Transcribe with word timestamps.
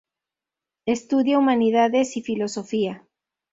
Estudia 0.87 1.37
Humanidades 1.37 2.17
y 2.17 2.23
Filosofía. 2.23 3.05